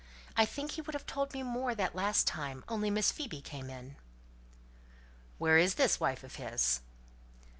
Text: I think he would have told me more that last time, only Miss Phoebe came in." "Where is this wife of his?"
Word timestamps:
I 0.35 0.45
think 0.47 0.71
he 0.71 0.81
would 0.81 0.95
have 0.95 1.05
told 1.05 1.31
me 1.31 1.43
more 1.43 1.75
that 1.75 1.93
last 1.93 2.25
time, 2.25 2.63
only 2.67 2.89
Miss 2.89 3.11
Phoebe 3.11 3.39
came 3.39 3.69
in." 3.69 3.97
"Where 5.37 5.59
is 5.59 5.75
this 5.75 5.99
wife 5.99 6.23
of 6.23 6.37
his?" 6.37 6.79